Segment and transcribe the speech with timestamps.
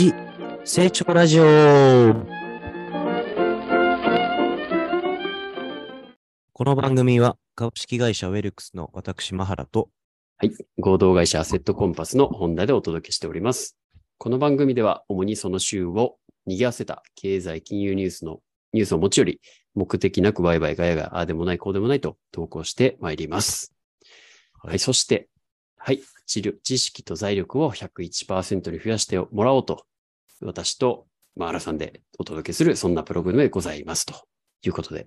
[0.00, 0.14] 一
[0.64, 1.44] 成長ラジオ
[6.52, 9.88] この番組は株式会社ウェルクスの私、マハラと、
[10.36, 10.52] はい。
[10.78, 13.76] 合同会社アセットコンパスの本田でお届けしております。
[14.18, 18.38] この番組では、主にその週を賑わせた経済金融ニュースの
[18.72, 19.40] ニュースを持ち寄り、
[19.74, 23.74] 目的なくワイワイガヤがああでもないこうでもないと投稿してまいります。
[24.62, 24.78] はい。
[24.78, 25.28] そして、
[25.76, 26.00] はい。
[26.28, 29.87] 知識と財力を101%に増やしてもらおうと、
[30.40, 31.06] 私と
[31.36, 34.06] マハラさんでお届けする、そんなプログラムでございます。
[34.06, 34.14] と
[34.64, 35.06] いうことで、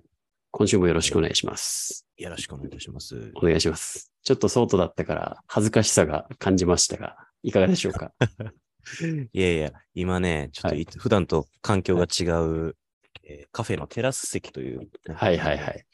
[0.50, 2.06] 今週もよろしくお願いします。
[2.16, 3.32] よろしくお願いいたします。
[3.36, 4.12] お願いします。
[4.22, 8.12] ちょっとソートだったから恥ずかしさが感じましたが、いかがでしょうか？
[9.32, 12.76] いやいや、今ね、ちょっとい、普段と環境が違う、
[13.24, 15.84] えーカフェのテラス席という、はいはいはい。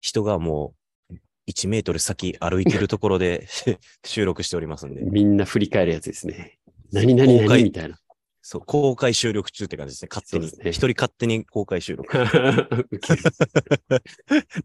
[0.00, 0.74] 人がも
[1.10, 1.14] う
[1.48, 3.46] 1メートル先歩いてるところで
[4.04, 6.58] 収録しておりますんで、みんな振り返るやつですね。
[6.92, 7.64] 何々何？
[7.64, 7.98] みたいな。
[8.46, 10.48] そう、公開収録中って感じですね、勝手に。
[10.48, 12.12] そうですね一人勝手に公開収録。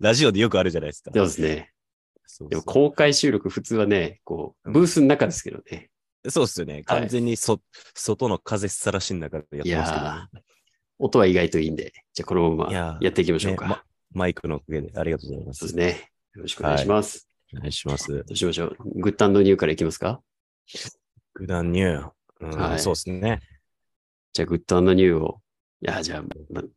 [0.02, 1.12] ラジオでよくあるじゃないですか。
[1.16, 1.72] そうですね。
[2.50, 5.90] でも公開収録普通はね、こう、うんブースの中ですけどね。
[6.28, 6.84] そうっすよね。
[6.84, 7.62] 完全にそ、
[7.96, 10.40] 外の風さらしの中でやっいてますけど、やー、
[10.98, 13.64] 音は意外といいんで、じゃあこのままやっていきましょうか。
[13.64, 15.60] ねまマイクのおかげでありがとうございます。
[15.60, 16.12] そうですね。
[16.36, 17.30] よろしくお願いします。
[17.56, 18.12] お願いします。
[18.12, 18.78] どうしましょう。
[19.00, 20.22] グッドニューからいきますか？
[21.36, 22.12] グダンニュー。
[22.42, 23.40] うんはいそうですね。
[24.34, 25.42] じゃあグッドニューを。
[25.82, 26.68] いや、じゃあ、ま、ど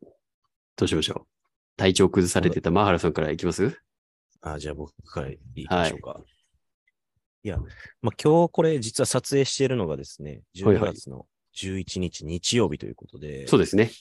[0.83, 1.27] うしましょう。
[1.77, 3.77] 体調崩されてたマハラさんからいきます？
[4.41, 6.21] あじゃあ僕からいきましょうか。
[7.43, 7.57] い、や、
[8.01, 13.47] まあ、今日これ実は撮影しているのがですね、12はいはい月の11日日曜日ということで。
[13.47, 13.91] そうですね。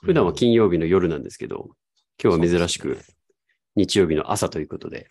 [0.00, 1.70] 普段は金曜日の夜なんですけど、
[2.22, 2.98] 今日は珍しく
[3.76, 5.10] 日曜日の朝ということで、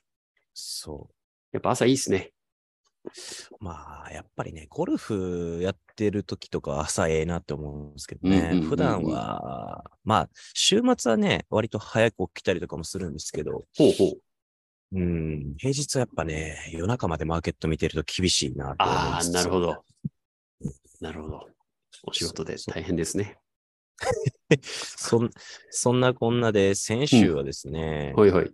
[0.53, 1.09] そ
[1.51, 2.31] やっぱ朝いいっすね。
[3.05, 3.63] う。
[3.63, 8.61] まあ、やっぱりね、ゴルフやってる時とか朝ええなって思うんですけどうんうんうんうん。
[8.61, 14.19] ね普段は、まあ、週末はね、割と早く起きたりとかもするんですけど、ほうほう。
[14.95, 19.31] うん、平日はやっぱね、夜中までマーケット見てると厳しいなと思いああ、ます。
[19.31, 19.83] なるほど。
[21.01, 21.47] なるほど。
[22.03, 23.39] お仕事で大変ですね。
[24.61, 25.29] そん
[25.69, 28.51] そんなこんなで、先週はですね、ほいほい。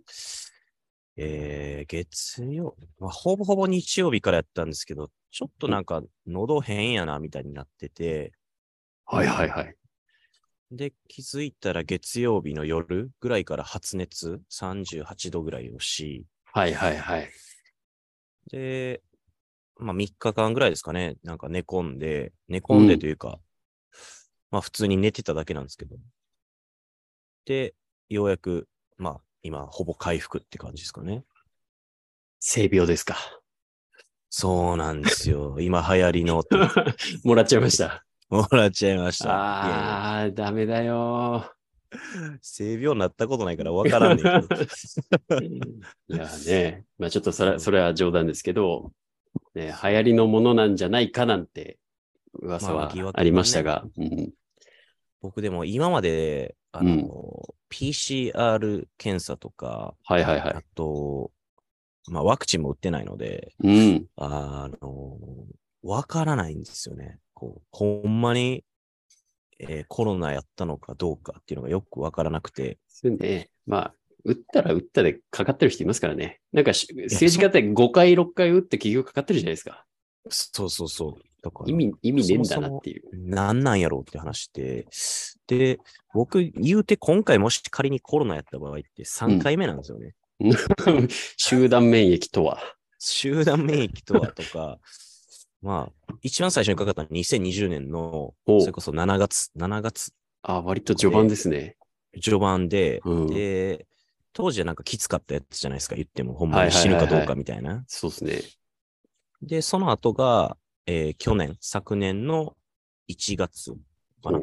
[1.22, 8.32] えー、月曜、まあ、ほぼほぼ日曜日からやったんですけど、ちょっとなんか喉変やなみたいになってて、
[9.04, 9.76] はいはいはい。
[10.70, 17.30] で、気づいたら月曜日の夜ぐらいから発熱38度ぐらいをし、はいはいはい。
[18.50, 19.02] で、
[19.76, 23.38] まあ3日間ぐらいですかね、なんか寝込んで、寝込んでというか、
[24.50, 25.96] まあ普通に寝てただけなんですけど。
[27.44, 27.74] で、
[28.08, 28.66] ようやく、
[28.96, 31.24] まあ今ほぼ回復って感じですかね。
[32.40, 33.16] 性病ですか。
[34.28, 35.56] そうなんですよ。
[35.60, 36.42] 今流行りの
[37.24, 38.04] もらっちゃいました。
[38.28, 39.30] もらっちゃいました。
[39.30, 41.52] ああ、ダメだよ
[42.40, 44.38] 性病になったことないから分からんねんけど。
[44.38, 45.74] ー。
[46.14, 48.92] いやね、まあちょっとそれそれは冗談ですけど、
[49.54, 51.78] ね、流行りのものなんじゃないかなんて
[52.34, 54.32] 噂はまありましたが、うん
[55.20, 60.62] 僕でも今まで、あの、PCR 検査とか、はいはいはいあ。
[60.74, 61.30] と、
[62.08, 64.06] まあワクチンも打ってないので、うん。
[64.16, 65.18] あの、
[65.82, 67.18] わからないんですよね。
[67.34, 68.64] こう、ほんまに、
[69.58, 73.50] えーコロナやったのかどうかっていうのがよくわからなくて、そうね。
[73.66, 73.94] まあ、
[74.24, 76.40] 打ったら打ったでかかってる人いますからね。
[76.52, 79.84] なんかし政治家って5回、6回打って企業かかってるじゃないですか。
[80.30, 81.29] そうそうそう。
[81.42, 83.02] だから意味、意味ねえんだなっていう。
[83.12, 84.86] なんなんやろうって話で、
[85.46, 85.78] で、
[86.14, 90.14] 僕言うて今回もし仮にコロナやった場合って3回目なんですよね。
[91.36, 92.58] 集団免疫とは。
[92.98, 94.78] 集団免疫とはとか、
[95.62, 100.12] まあ、一番最初にかかったのは2020年の、それこそ7月、7月
[100.42, 101.76] あ、割と序盤ですね。
[102.22, 103.86] 序盤で、うんで、
[104.32, 107.84] 当時はなんかきつかったやつじゃないですか、言っても、ほんまにはいはいはいはい死ぬかどうかみたいな。
[107.88, 108.42] そうですね。
[109.42, 110.56] で、その後が、
[110.92, 112.56] えー去年、昨年の
[113.08, 113.72] 1月
[114.24, 114.42] かなお。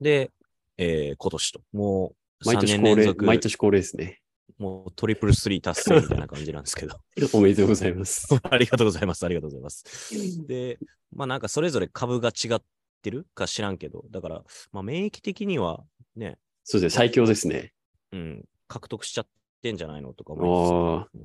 [0.00, 0.30] で、
[0.78, 4.20] えー今年と、もう3毎年恒例、年連続、毎年恒例ですね。
[4.58, 6.96] もうトリプルスリー達成みたいな感じなんですけど。
[7.34, 8.28] おめでとうございます。
[8.48, 9.26] ありがとうございます。
[9.26, 10.46] ありがとうございます。
[10.46, 10.78] で、
[11.10, 12.62] まあなんかそれぞれ株が違っ
[13.02, 15.84] てるか知らんけど、だから、まあ免疫的には
[16.14, 16.96] ね、そうですね。
[16.98, 17.74] 最強ですね。
[18.12, 19.26] うん、獲得しちゃっ
[19.60, 21.18] てんじゃないのとか思ああ、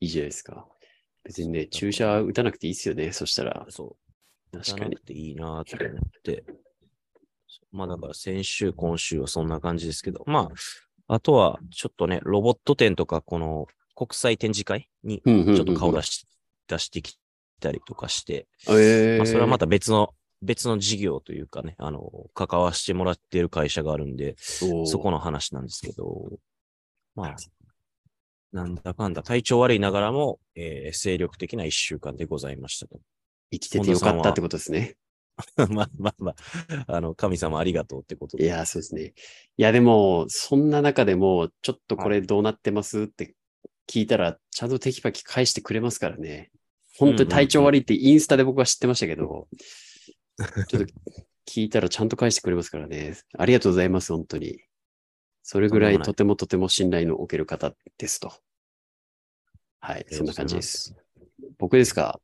[0.00, 0.66] いいじゃないですか。
[1.24, 3.12] 別にね、注射打たなくていいですよね。
[3.12, 3.66] そしたら。
[3.68, 3.96] そ
[4.52, 4.58] う。
[4.58, 5.02] 確かに打たなく。
[5.02, 6.44] ていいなと思って。
[7.70, 10.50] まあだから先週、今週はそんな感じですけど、ま
[11.06, 16.26] あ、あとはちょっとね、ロボット展とか、この国際展示会にちょっと顔出し、
[16.66, 17.18] 出してき
[17.60, 26.30] たりとかして、ええまあそれはまた別の別の事業というかね、あの、関わしてもらっている会社があるんで、そこの話なんですけど、
[27.14, 27.36] まあ、
[28.52, 33.00] なんだかんだ体調悪いながらも、えー精力的な一週間でございましたと。
[33.50, 34.96] 生きててよかったってことですね。
[35.70, 36.34] まあまあま
[36.86, 38.44] あ、あの、神様ありがとうってことで。
[38.44, 39.14] いや、そうですね。
[39.56, 43.34] いや、でも、そんな中でも、ちょっとこれどうなってますって
[43.88, 46.50] 聞いたら、ちゃんとテキパキ返してくれますからね。
[46.98, 49.48] 本当に体調悪いってインスタで僕は知ってましたけど、
[50.68, 50.92] ちょっと
[51.46, 53.16] 聞いたらちゃんと返してくれますからね。
[53.38, 54.58] ありがとうございます、本当に。
[55.50, 58.34] それぐらいとてもとても信頼のおける方ですと。
[59.80, 60.60] はい、そんな感じで。
[60.60, 60.94] す
[61.58, 62.20] 僕ですか？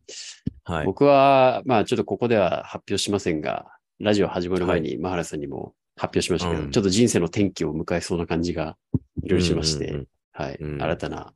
[0.65, 0.85] はい。
[0.85, 3.65] 僕は、まあちょっとここでは発表しませんが、
[3.99, 8.77] ラジオ始まる前にマハラさんにも発表しましたけど、うんちょっと人生の転機を迎えそうな感じが
[9.23, 11.33] いろいろしまして、うんうんうんはい、うん新たな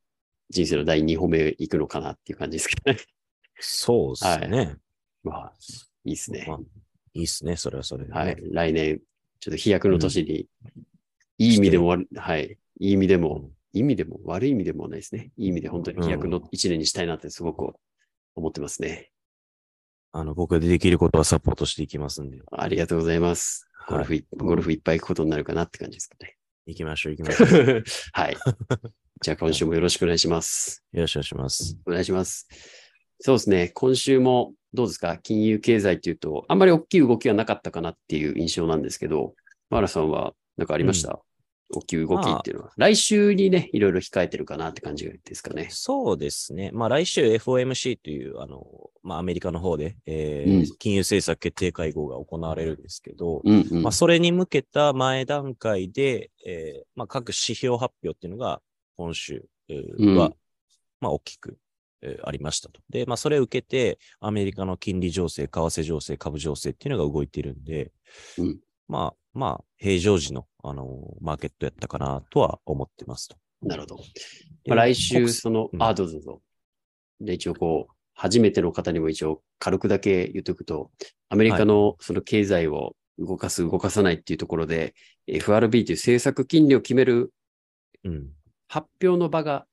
[0.50, 2.98] 人生の第2歩目行くのかなっていう感じですけどね。
[3.60, 4.76] そうですね。
[5.24, 5.52] まあ、
[6.04, 6.56] いいですねま。
[6.56, 6.58] あ
[7.14, 8.18] いいっすね、それはそれで、ね。
[8.18, 8.36] はい。
[8.52, 9.00] 来年、
[9.40, 10.46] ちょっと飛躍の年に、
[11.38, 12.58] いい意味でも悪、はい。
[12.80, 15.32] いい意味でも、意味でも悪い意味でもないですね。
[15.36, 17.74] いい意味で本当に飛躍の一年にしたいなってすごく
[18.34, 19.10] 思ってますね。
[20.12, 22.38] あの、僕でできることはサポートしていきますんで。
[22.50, 23.68] ありがとうございます。
[23.88, 26.36] ゴルフい、ゴルフいっぱい行くことになるかなって感じですかね。
[26.66, 27.76] 行きましょう、行きましょう。
[27.76, 27.82] よ
[28.12, 28.36] はい。
[29.20, 30.84] じゃあ今週もよろしくお願いします。
[30.92, 31.78] ろしくお願いします。
[31.86, 32.48] お願いします。
[33.20, 33.68] そうですね。
[33.74, 35.18] 今週もどうですか？
[35.18, 39.34] 金融経済っていうと、あんまり大きい動きはなかったかなっていう印象なんですけど、
[39.70, 41.20] マーラさんは何かありました、
[41.70, 42.72] 大きい動きっていうのは。
[42.76, 45.68] 来週にね、いろいろ控えてるかなって感じですかね。
[45.70, 46.70] そうですね。
[46.72, 48.64] まあ来週 FOMC という、あの、
[49.02, 53.82] まあアメリカの方で、えーうん金融政策決定会合が行われるんですけど、うんうん。
[53.82, 58.60] まあそれに向けた前段階で、えーまあ各指標発表っていうのが
[58.96, 60.32] 今週、えーうんは、
[61.00, 61.58] まあ大きく、
[62.00, 62.80] えーありましたと。
[62.88, 67.92] で、まあそれを受けて、アメリカの金利情勢、為替情勢、株情勢っていうのが動いてるんで、
[68.38, 73.36] うんまあ、まあ、平常時の、あのマーケットやったかなとは思ってますと。
[73.62, 73.96] なるほど。
[73.96, 74.02] で
[74.68, 76.42] まあ、来週、国その、うんあ、どうぞどうぞ。
[77.20, 80.90] で、一応こう、初めての方にも一応軽くだけ言っとくと、
[81.28, 84.94] アメリカのその経済を動かす、動かさないっていうところで、
[85.26, 87.32] FRB という政策金利を決める
[88.04, 88.28] うん。
[88.68, 89.66] 発表の場が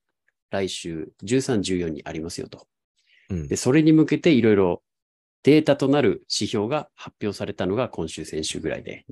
[0.50, 2.68] 来週13、14にありますよと。
[3.30, 4.84] うんで、それに向けていろいろ
[5.46, 9.06] データとなる指標が発表されたのが今週、先週ぐらいで。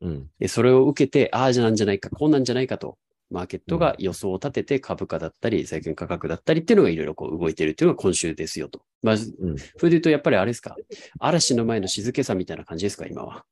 [0.00, 0.30] うん。
[0.38, 2.98] で、それを受けて、ああじゃなんじゃないか、こうなんじゃないかと、
[3.30, 8.82] マーケットが予想を立てて株価だったり、債券価格だったりっていうのがいろいろこう動いてるっていうのが今週ですよと。
[9.02, 9.56] まあ、そうん。
[9.56, 10.76] れで言うとやっぱりあれですか、
[11.18, 13.44] 嵐の前の静けさみたいな感じですか、今は？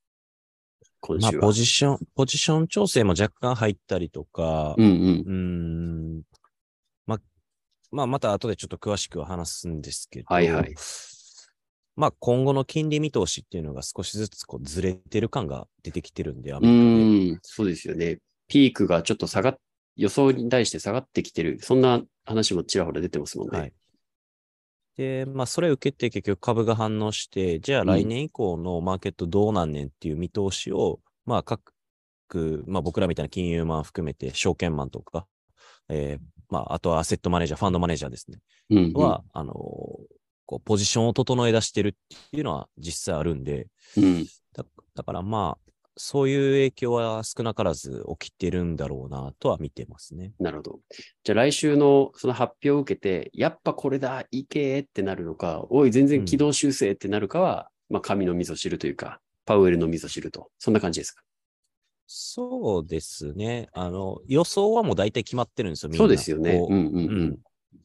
[1.00, 1.42] 今まあ、週は。
[1.42, 5.24] ポジション、ポジション調整も若干入ったりとか、うんうん。
[5.26, 6.22] うーん。
[7.06, 7.20] まあ、
[7.90, 10.74] まあ、また後でちょっと詳しくは話すんですけど、はいはい。
[12.00, 17.40] まあ、今後の金利見通しっていうのが少しずつこうずれてる感が出てきてるんで、アうメリカで。
[17.42, 18.20] そうですよね。
[18.48, 19.56] ピークがちょっと下がっ、
[19.96, 21.58] 予想に対して下がってきてる。
[21.60, 23.58] そんな話もちらほら出てますもんね。
[23.58, 23.72] はい
[24.96, 31.72] で、まあ、それを受けて結局株が反応して、じゃあうん来年以降のマーケットどうなんねんっていう見通しを、まあ、各、
[32.66, 35.26] まあ、僕らみたいな金融マン含めて、証券マンとか、
[35.88, 38.40] えーまあ、あとはアセットマネージャー、ファンドマネージャーですね。
[38.70, 40.19] うんうん、は、あのー
[40.50, 41.92] こう、ポジションを整え出してるっ
[42.32, 44.64] ていうのは実際あるんで、うん、だ
[44.96, 50.32] だからまあ、そういう影響は少なからず起きてるんだろうなとは見てますね。
[50.40, 50.80] なるほど。
[51.22, 61.22] じゃあ来週のその発表を受けて、やっぱこれだ、いけーってなるのか、おい、全然軌道修正ってなるかは、まあ、神の味噌汁というか、パウエルの味噌汁と、そんな感じですか？
[62.08, 63.68] そうですね。
[63.72, 66.02] あの、予想はもう大体決まってるんですよ、みんな。
[66.02, 66.66] そうですよね。
[66.68, 66.96] うんうん。
[66.96, 67.38] うん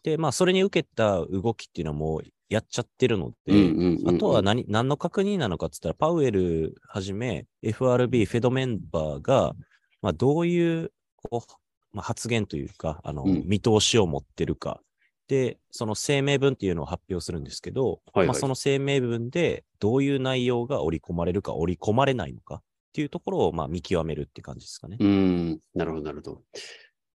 [0.04, 9.54] で、まあ、それに受けた動きっていうのはもうやっちゃってるので、うんうんうんうんあとは何、何の確認なのかって言ったら、パウエルはじめ、FRB、フェドメンバーが、
[10.02, 11.52] まあ、どういう、こう、
[11.92, 14.82] まあ、発言というか、あの、うん見通しを持ってるか。
[15.28, 22.62] で、その声明文っていうのを発表するんですけど、はいはいまあ、その声明文でどういう内容が織り込まれるか、織り込まれないのかっ
[22.94, 24.98] ていうところを、まあ、見極めるって感じですかね。
[25.00, 26.42] うん、なるほど、なるほど。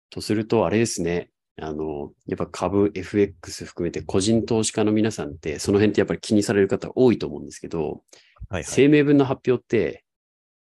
[0.10, 1.30] とすると、あれですね。
[1.62, 8.04] あの、やっぱ株、FX 含めて個人投資家の皆さんって、その辺ってやっぱり気にされる方多いと思うんですけど、
[8.50, 8.64] はい、はい。
[8.64, 10.04] 声明文の発表って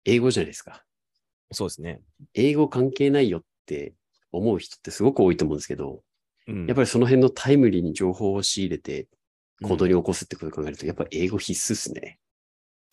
[0.04, 0.84] 英語じゃないですか。
[1.52, 2.00] そうですね。
[2.34, 3.94] 英語関係ないよって
[4.32, 6.02] 思う人ってすごく多いと思うんですけど、
[6.48, 9.06] うんやっぱりその辺のタイムリーに情報を仕入れて
[9.62, 12.18] 行動に起こすってことを考えると、やっぱり英語必須ですね。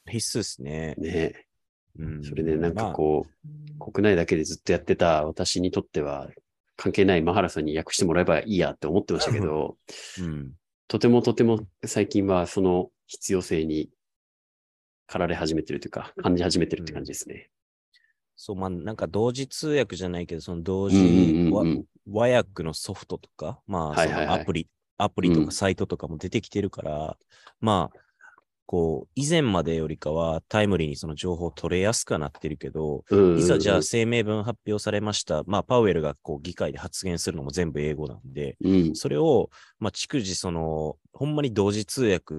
[0.08, 0.96] 必須ですね。
[0.98, 1.46] ね
[1.98, 3.26] うんそれでなんかまあこ
[3.80, 6.30] う、国内だけでずっとやってた私にとっては、
[6.80, 9.76] 関係ないマハラさんに訳してもらえばいいやって思ってましたけど、
[10.20, 10.54] うん。
[10.88, 13.90] とてもとても最近はその必要性に
[15.08, 17.50] 駆られ始めてるというか、感じ始めてるって感じですね。
[18.38, 20.98] そう、まあ、なんか同時通訳じゃないけど、その同うん時
[21.48, 21.86] うんわうんうん。
[22.10, 24.68] 和訳のソフトとか、まあ、そはいはいはいのアプリ、
[24.98, 27.18] アプリとうんかサイトとかも出てきてるから、
[27.60, 28.00] まあ、
[28.70, 35.42] こう、以前までよりかはタイムリーにその情報を取れやすくはなってるけど、うんうんうんいざじゃあ声明文発表されました。
[35.48, 38.96] まあ、パウエルがこう議会で発言するのも全部英語なんで、うん。
[38.96, 39.50] それを、
[39.80, 42.36] まあ、逐次その、ほんまに同時通訳、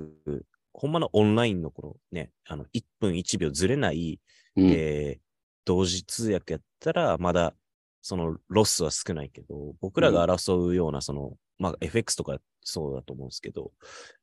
[0.72, 4.20] ほんまのオンラインのこのね、あの、1分1秒ずれない、
[4.54, 5.20] うんえー
[5.66, 7.54] 同時通訳やったら、まだ、
[8.02, 13.72] そのロスは少ないけど、僕らが争うような、その、まあ、FX とかそうだと思うんですけど、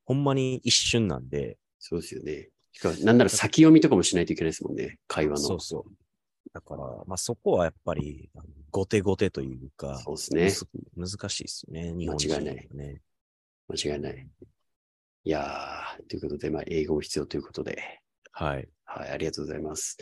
[0.03, 1.57] ほんまに一瞬なんで、
[1.89, 2.49] そうですよね。
[2.73, 5.37] しかもなんなら先読みとかもしないといけないですもんね、会話の。
[5.37, 5.91] そうそう。
[6.53, 8.29] だから、まあ、そこはやっぱり、
[8.71, 10.77] 後手後手というか、そうですね。
[10.97, 12.67] 難しいですよね、日本人はね。
[13.69, 14.27] 間違いない。
[15.23, 18.01] いやー、ということで、まあ、英語も必要ということで、
[18.33, 18.67] はい。
[18.83, 19.97] はい、ありがとうございます。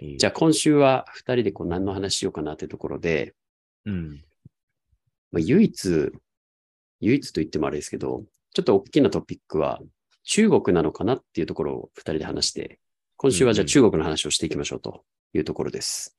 [0.00, 3.34] いいじゃあ、今週は二人でこう何の話しようかなというところで、
[3.86, 4.24] うん。
[5.32, 6.12] まあ、唯一、
[7.00, 9.80] 唯一と言ってもあれですけど、ちょっと大きなトピックは
[10.24, 12.78] 中国なのかなっていうところを二人で話して、
[13.16, 16.16] 今週はじゃあ中国の話をしていきましょうというところです。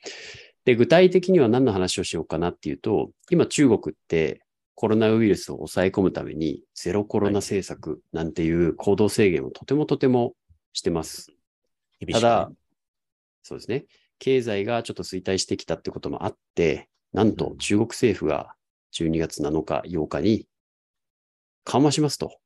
[0.66, 4.42] で、具体的には何の話をしようかなっていうと、今中国って
[4.76, 10.34] コロナウイルスを抑え込むためにゼロコロナ政策なんていう行動制限をとてもとても
[10.74, 11.32] してます。
[12.12, 12.52] ただ、
[13.44, 13.86] そうですね。
[14.20, 18.54] 経済がちょっと衰退してきたってこともあって、なんと中国政府が
[18.94, 20.48] 12月7日、8日に
[21.64, 22.42] 緩和しますとうん。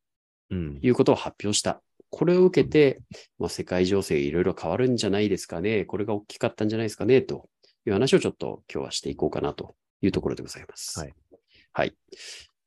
[0.52, 1.82] いうことを発表した。
[2.10, 3.02] これを受けて、
[3.40, 5.86] まあ、世界情勢いろいろ変わるんじゃないですかね。
[5.86, 7.22] これが大きかったんじゃないですかね。
[7.22, 7.50] と
[7.86, 11.00] いう話をちょっと今日はしていこうかなというところでございます。
[11.00, 11.14] はい。
[11.74, 11.96] はい。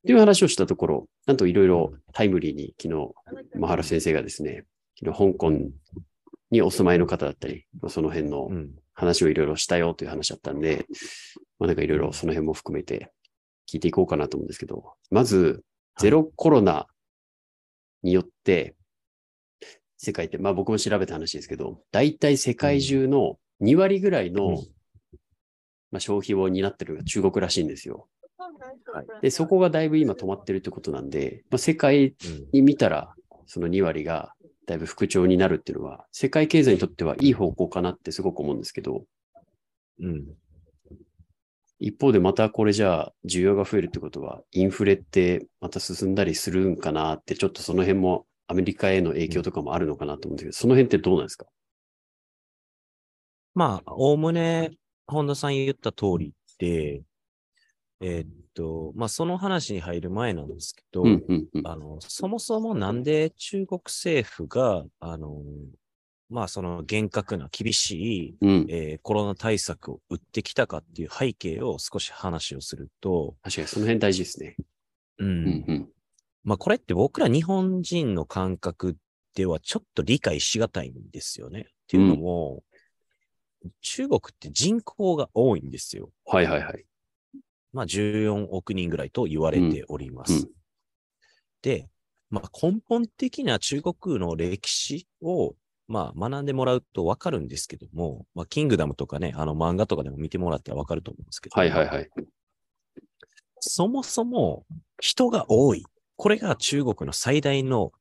[0.07, 3.13] という話をしたところ、なんといろいろタイムリーに昨日、
[3.59, 4.65] マハラ先生がですね、
[4.99, 5.53] 昨日香港
[6.51, 8.71] にお住まいの方だったり、まあその辺のうん。
[8.99, 10.87] 話をいろいろしたよという話だったんで、
[11.61, 13.13] まあなんかいろいろその辺も含めて
[13.73, 15.63] 聞いていこうかなと思うんですけど、まず、
[16.01, 16.89] ゼロコロナ
[18.09, 18.75] によって、
[19.99, 24.57] 世界って、まあ僕も調べた話ですけど、大体世界中の2割ぐらいの、うん。
[25.91, 28.09] まあ、消費を担ってるのが中国らしいんですよ。
[28.93, 29.07] はい。
[29.23, 32.15] で、そこがだいぶ今止まってるってことなんで、まあ、世界うん
[32.53, 33.15] に見たら、
[33.47, 34.35] その2割が
[34.67, 39.05] だいぶ復調になるっていうのは、世界経済にとってはいい方向かなってすごく思うんですけど、
[40.01, 40.27] うん。
[41.81, 51.47] 一方でまたこれじゃあ需要が増えるってことは、インフレってまた進んだりするんかなって、ちょっとその辺もアメリカへの影響とかもあるのかなと思うんですけど、その辺ってどうなんですか？
[53.55, 54.73] まあ、おおむね、
[55.07, 57.03] 本田さん言った通りで、
[58.01, 61.67] えーっと、まあ、その話に入る前なんですけど、うん、うん、うん。
[61.67, 65.43] あの、そもそもなんで中国政府が、あの、
[66.31, 68.67] まあ、その厳格な厳しい、うん。
[68.69, 74.57] えーコロナ対策を打ってきたかっていう背景を少し話をすると、確かにその辺大事ですね。
[75.19, 75.29] うん。
[75.29, 75.89] うん、うん。
[76.45, 78.97] まあ、これって僕ら日本人の感覚
[79.35, 81.61] ではちょっと理解しがたいんですよね。
[81.61, 82.63] っていうのも、
[83.81, 86.11] 中国って人口が多いんですよ。
[86.27, 86.85] はいはいはい。
[87.73, 90.33] まあ、14億人ぐらいと言われております。
[90.33, 90.59] うんうん
[91.63, 91.89] で、
[92.31, 95.55] まあ、根本的な中国の歴史を、
[95.89, 102.11] まあ、学んでもらうとわかるんですけども、まあ、キングダムとかね、あの漫画とかでも見てもらったらわかると思うんですけど、はいはいはい。
[103.61, 104.65] そもそも
[105.01, 105.85] 人が多い。
[106.17, 107.93] これが中国の最大の、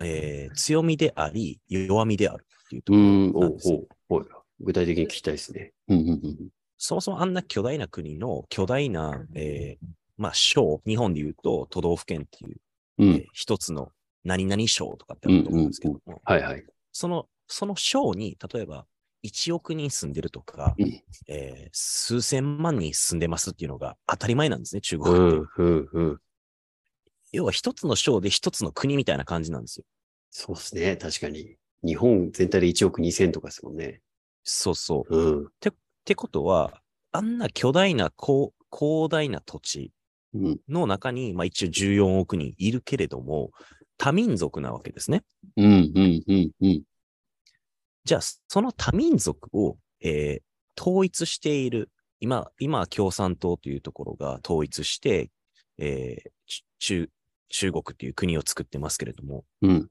[0.00, 3.68] えー強みであり、弱みであるっていうところなんです
[4.60, 5.72] 具体的に聞きたいですね。
[5.88, 6.48] うん、うん、うん。
[6.78, 12.56] そもそもあんな巨大な国の巨大な、えーまあ、省、日本で言うと都道府県っていう、
[12.98, 13.92] うんえー一つの
[14.24, 16.64] 何々省とかってあると思うんですけども、はいはい。
[16.92, 18.86] その、その省に、例えば、
[19.22, 25.42] 1億人住んでるとか、うんえー数千万人住んでますっていうのが当たり前なんですね、中う国って。
[25.42, 26.20] ん、うん、うん。
[27.32, 29.84] 要は一つの省で一つの国みたいな感じなんですよ。
[30.30, 30.96] そうですね。
[30.96, 31.56] 確かに。
[31.82, 34.00] 日本全体で1億2000とかですもんね。
[34.42, 35.16] そうそう。
[35.16, 35.46] うん。
[35.46, 35.50] っ
[36.04, 36.80] てことは、
[37.12, 39.92] あんな巨大な広広大な土地
[40.34, 40.60] うん。
[40.68, 43.50] の中に、まあ一応14億人いるけれども、
[44.00, 45.24] 多民族なわけですね。
[45.58, 46.82] うん、うん、うん、うん。
[48.04, 50.42] じゃあ、その多民族を、えー
[50.80, 51.90] 統一している、
[52.20, 55.30] 今、今、共産党というところが統一して、
[55.76, 57.10] えーち中、
[57.50, 59.90] 中国っていう国を作ってますけれども、うん。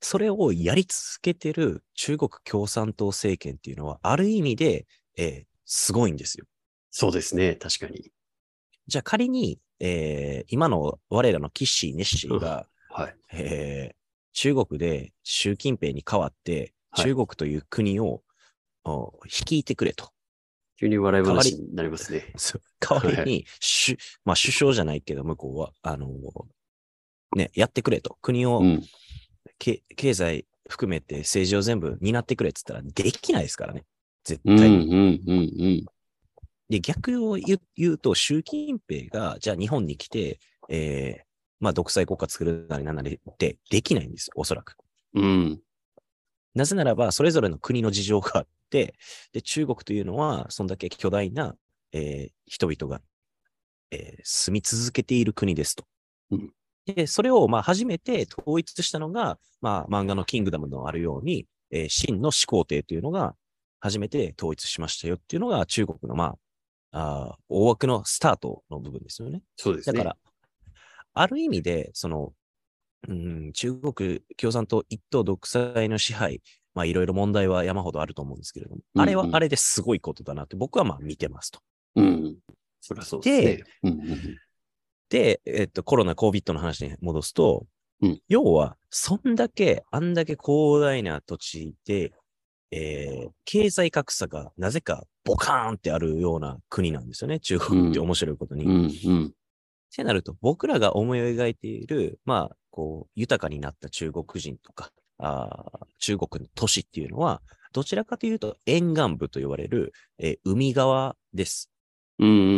[0.00, 6.44] それをやり続けてる中国共産党政権っていうのは、ある意味で、えーすごいんですよ。
[6.92, 7.56] そうですね。
[7.56, 8.12] 確かに。
[8.86, 13.16] じゃあ仮に、えー今の我らのキッシー、ネッシーが、はい。
[13.32, 14.02] えー
[14.34, 18.22] 中国で習近平に代わって、はい中国という国を、
[18.84, 20.10] お率いてくれと。
[20.78, 22.34] 急に笑い話になりますね。
[22.80, 23.46] 代わりに、
[23.86, 23.96] 首
[24.26, 26.10] まあ、首相じゃないけど、向こうは、あの、
[27.34, 28.18] ね、やってくれと。
[28.20, 28.82] 国を、うん。
[29.58, 33.86] け経済含めて政治を全部担ってくれって言ったら、できないですからね。
[34.24, 34.76] 絶うん、対に。
[34.76, 35.86] うん、うん、うん。
[36.68, 41.31] で、逆を言う言うと、習近平が、じゃあ日本に来て、えー
[41.62, 44.74] まあ、独裁国家作るなりなんなりってできないんですよ、おそらく。
[45.14, 45.60] うん。
[46.56, 48.94] なぜならば、それぞれの国の事情があって、
[49.32, 51.54] で、中国というのは、そんだけ巨大な、
[51.92, 53.00] えー人々が、
[53.92, 55.84] えー住み続けている国ですと。
[56.32, 56.52] うん
[56.84, 63.36] で、それを、まあ、初めて統一したのが、まあ、漫画のキングダムのあるように、えー秦の始皇帝というのが、
[63.78, 66.34] 初めて統一しましたよっていうのが、中国の、ま
[66.90, 69.42] あ、あー大枠のスタートの部分ですよね。
[69.56, 69.98] そうですね。
[69.98, 70.31] だから、
[71.14, 72.32] ある意味で、その、
[73.08, 76.42] うん、中国共産党一党独裁の支配、
[76.74, 81.60] まあいろいろ問題は山ほどあると思うんですけれども、うんうんあれはあれですごいことだなって僕はまあ見てますと。
[81.96, 82.36] うん。
[82.80, 83.64] そりゃそうですね。
[83.82, 84.38] うん、うん
[85.08, 87.66] で、えっと、コロナ、COVID の話に戻すと、
[88.00, 92.12] うん要は、そんだけ、あんだけ広大な土地で、
[92.70, 97.38] えー経済格差がなぜかボカーンってあるような国なんですよね。
[97.40, 98.64] 中国って面白いことに。
[98.64, 99.34] うん、うん。
[99.92, 111.70] ってなると、僕らが思い描いている、まあ、こう、豊かになった中国人とか、あー中国の都市っていうのは、どちらかというと沿岸部と言われる、えー海側です。
[112.18, 112.48] うん、うん、うんう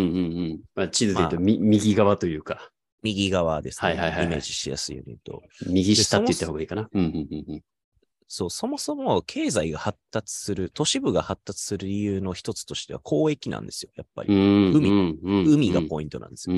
[0.54, 0.60] ん。
[0.74, 2.70] まあ、地図で言うと、み右側というか、
[3.02, 3.90] 右側ですね。
[3.90, 5.42] はいはいはいはいイメージしやすいように言うと。
[5.66, 6.88] 右下って言った方がいいかな？
[6.92, 7.62] うん、うん、うんうん。
[8.26, 14.34] そう、そもそも経済が発達する、都市部が発達する理由の一つとしては交易なんですよ、やっぱり。
[14.34, 16.56] うん海海がポイントなんですよ。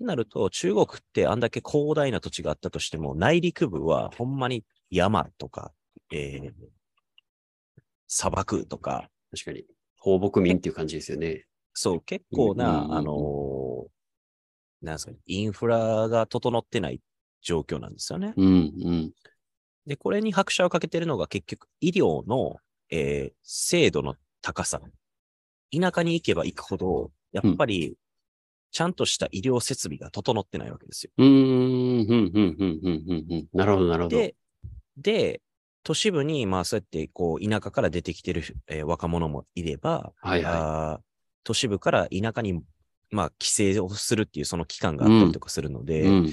[0.00, 0.04] うん。
[0.04, 5.72] ってなると、中国ってあんだけ広大な土地があったとしても、内陸部はほんまに山とか、
[6.12, 6.52] えー
[8.08, 9.64] 砂漠とか、確かに。
[9.98, 11.46] 放牧民っていう感じですよね。
[11.74, 13.86] そう、結構な、あのー
[14.82, 17.00] なんですかね、インフラが整ってない
[17.42, 18.32] 状況なんですよね。
[18.36, 19.12] うん、うん。
[19.86, 22.56] で、これに拍車をかけてるのが結局医療の、
[22.90, 24.80] えー精度の高さ。
[25.76, 27.96] 田舎に行けば行くほど、やっぱり、
[28.76, 31.10] ちゃんとした医療設備が整ってないわけですよ。
[31.16, 33.48] うーん、うん、うん、うん、うん、うんうん。
[33.54, 34.16] なるほど、なるほど。
[34.18, 34.34] で、
[34.98, 35.40] で、
[35.82, 41.00] 都市部に、まあそうやって、こう、田舎から出てきてる、えー若者もいれば、はいはあー
[41.42, 42.60] 都市部から田舎に、
[43.08, 46.08] まあ、帰省をするっていうその期間があったりとかするので、い。
[46.08, 46.32] うん。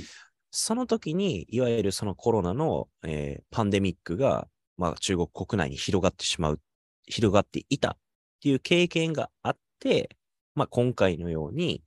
[0.51, 6.59] その時に、いわゆるそのコロナの、えーパンデミックが、まあ、中国国内に広がってしまう、
[7.05, 7.97] 広がっていたっ
[8.41, 10.17] ていう経験があって、
[10.55, 11.81] まあ、今回のように、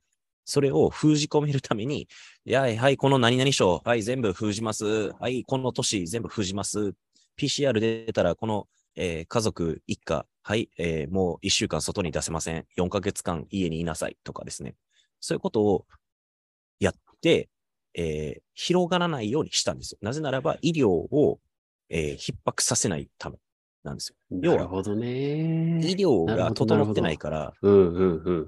[0.47, 2.07] それを封じ込めるために、
[2.45, 5.11] いや、はい、この何々省、はい、全部封じます。
[5.19, 6.93] はい、この都市全部封じます。
[7.37, 12.65] PCR 出たら、この、えー家族一家、はい、えーもう一週間外に出せません。
[12.77, 14.75] 4ヶ月間家にいなさいとかですね。
[15.19, 15.85] そういうことを
[16.79, 17.49] やって、
[17.93, 19.97] えー広がらないようにしたんですよ。
[20.01, 21.41] なぜならば医療を、
[21.89, 23.35] えー逼迫させないため
[23.83, 24.39] なんですよ。
[24.41, 25.81] 要はなるほどね。
[25.83, 27.53] 医療が整ってないから。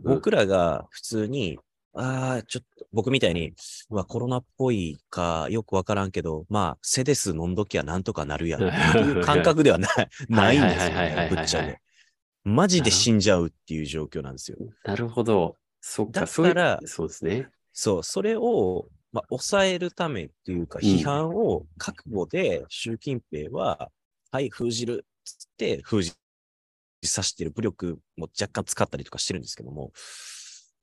[0.03, 1.59] 僕らが普通に、
[1.93, 3.54] ああ、ちょっと、僕みたいに、
[3.89, 11.82] うわ、コロナっぽいか、よくわからんけど、まあ、セデス飲んどきゃなんとかなるやんっていう 感覚ではない、ないんですよね、ぶっちゃけ。
[12.43, 14.58] マジで死んじゃうっていう状況なんですよ。
[14.84, 15.56] なるほど。
[15.82, 17.49] そっか、だからそうですね。
[17.73, 23.91] そう、それを、まあ、抑えるためっていうか、うん批判を覚悟で、習近平は、
[24.32, 26.13] はい、封じるっつって、封じ
[27.04, 29.91] させてる武力も若干使ったりとかしてるんですけども、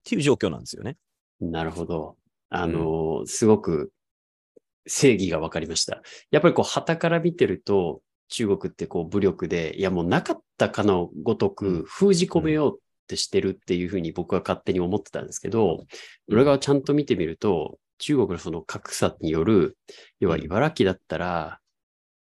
[0.06, 0.96] っていう状況なんですよね。
[1.40, 2.16] なるほど。
[2.48, 3.92] あのーすごく
[4.86, 6.00] 正義が分かりました。
[6.30, 15.86] やっぱりこう、旗から見てると、中国ってこう、武力で、いやもうなかったかのごとうんく封じ込めようってしてるっていうふうに僕は勝手に思ってたんですけど、
[16.28, 19.76] 裏側ちゃんと見てみると、中国のその格差による、
[20.20, 21.58] 要は茨城だったら、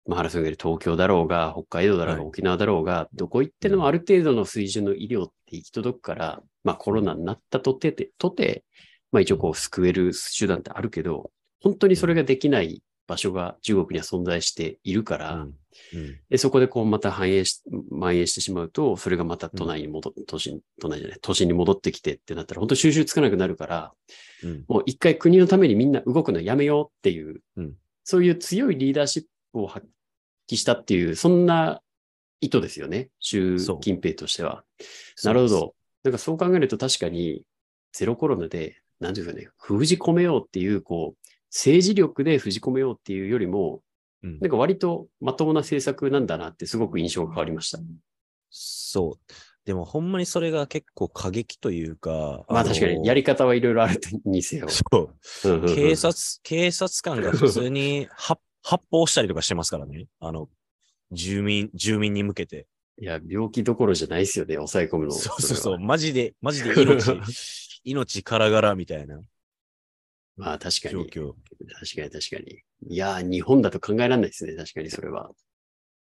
[0.07, 2.29] まあ、原さんが東京だろうが、北海道だろうが、はい。
[2.29, 8.64] 沖縄だろうが、どこ行ってでもある程度の水準の医療って行き届くから、まあコロナになったとて、とて、
[9.12, 11.31] まあ一応こう救える手段ってあるけど、
[11.62, 15.40] 本当にそれができない場所が中国には存在しているから、うん。
[15.95, 16.21] うん。
[16.31, 23.92] でそこでこうまた反映し、蔓延してしまうと、それがまた都内に戻っ、都心、都内じゃない、都心に戻ってきてってなったら、本当収集つかなくなるから、
[24.42, 24.64] うん。
[24.69, 27.73] もう一回国のためにみんな動くのやめようっていう、うん。
[28.05, 29.87] そういう強いリーダーシップを発
[30.49, 31.81] 揮したっていう、そんな
[32.41, 33.11] 意図ですよね。
[33.21, 34.65] 習近平としては。
[35.25, 35.75] なるほど。
[36.05, 37.43] なんかそう考えると確かに、
[37.93, 43.77] ゼロコロナで、なんていうかね、封じ込めようっていう、こう、政治力で封じ込めようっていうよりも、
[44.23, 47.79] うんうんなんか割とまともな政策なんだなってすごく印象が変わりました。
[48.51, 49.33] そう。
[49.65, 52.11] でもほんまにそれが結構過激というか。
[52.11, 54.69] のまあ確かに、やり方はいろいろあるにせよ。
[54.69, 55.13] そ
[55.45, 55.75] う。
[55.75, 60.07] 警察、警察官が普通に発発砲したりとかしてますからね。
[60.19, 60.49] あの、
[61.13, 62.67] 住民、住民に向けて。
[63.01, 65.13] いや、病気どころじゃないですよね、抑え込むの。
[65.13, 65.79] そうそうそう。
[65.79, 67.21] マジで、マジで命、
[67.85, 69.21] 命からがらみたいな
[70.37, 70.95] まあ確かに。
[70.95, 71.33] 状況。
[71.81, 72.63] 確かに確かに。
[72.89, 75.31] いやー、日本だと考えられないですね、確かにそれは。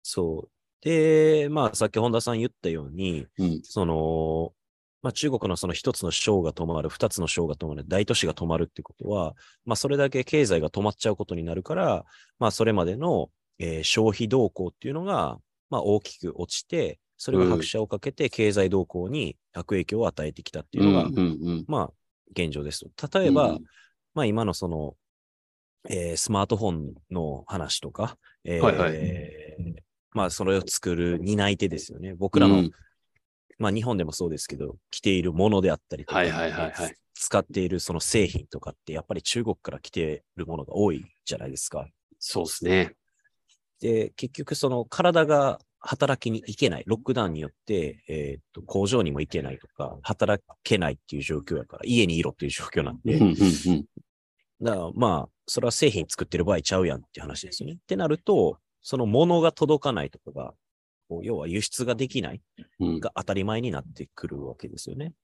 [0.03, 0.51] そう。
[0.81, 3.61] で、まあ、さっき本田さん言ったように、うん。
[3.63, 4.53] その、
[5.03, 9.35] まあ、中国のその一つの省が止まる、二つの省が止まる、大都市が止まるってことは、
[9.65, 12.05] まあ、それだけ経済が止まっちゃうことになるから、
[12.39, 15.39] まあ、それまでの、えー消費動向っていうのが、
[15.71, 21.93] まあ、大きく落ちて、それが拍車をかけて経済動向に悪影響を与えてきたっていうのが、うんうんまあ、
[22.31, 23.21] 現状ですと。
[23.21, 23.65] 例えば、うん。
[24.15, 24.95] まあ、今のその、
[25.89, 28.99] えースマートフォンの話とか、えーはいはい。
[30.13, 32.15] まあ、それを作る担い手ですよね。
[32.15, 32.71] 僕らの、うん
[33.59, 36.95] まあ、日本でもそうですけど、着ているものであったりとか、はいはいはいはい。
[37.15, 41.89] 使っているその製品とかって、やっぱり中国から来ているものが多いじゃないですか。
[42.19, 42.95] そうですね。
[43.81, 53.19] で、結局その体が働きに行けない、ロックダウンによって、えーっと、工場にも行けないとか、働けないっていう状況やから、家にいろっていう状況なんで。
[54.61, 57.75] だからまあ、それは製品作ってる場合ちゃうやんって話ですよね。
[57.75, 60.55] ってなると、その物が届かないとかが、
[61.09, 62.43] こう要は輸出ができない
[62.81, 65.15] うんが当たり前になってくるわけですよね。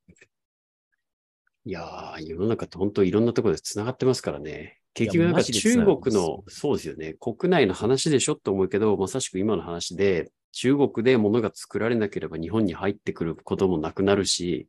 [1.67, 4.81] いやー、世の中って本当いろんなところで繋がってますからね。
[4.93, 7.15] 結局なんか中国の、そうですよね。
[7.15, 14.69] 国内の話でしょって思うけど、まさしく今の話で、中国で物が作られなければ日本に入ってくることもなくなるし、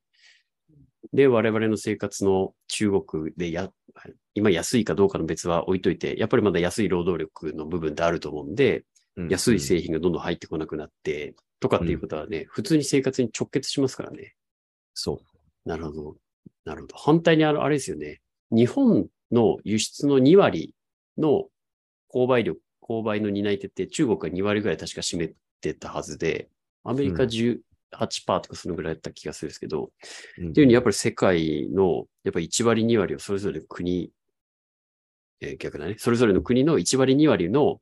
[1.13, 3.69] で、我々の生活の中国でや、
[4.33, 8.83] 今安いかどうかの別は置いといて、やっぱりまだ安い労働力の部分ってあると思うんで、うん
[9.29, 14.35] 安い製品がどんどん入ってこなくなって、とかっていうことはね、普通に生活に直結しますからね。
[14.93, 15.21] そ
[15.65, 15.69] う。
[15.69, 16.15] なるほど。
[16.65, 16.95] なるほど。
[16.97, 18.21] 反対にあの、あれですよね。
[18.51, 20.75] 日本の輸出の2割
[21.17, 21.45] の
[22.13, 26.49] 購買力、購買の担い手って中国が2割ぐらい確か占めてたはずで、
[26.83, 27.61] アメリカうん18%
[28.41, 29.91] とかそのぐらいだった気がするんですけど、
[30.37, 34.11] うんっていうふうにやっぱり世界のやっぱり1割2割をそれぞれの国、
[35.41, 35.95] えー逆だね。
[35.97, 37.79] それぞれの国の1割2割の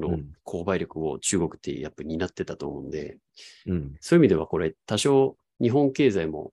[0.00, 3.18] このうん購買力を中国ってやっぱり担ってたと思うんで、
[3.66, 3.96] うん。
[4.00, 6.52] そういう意味ではこれ多少日本経済も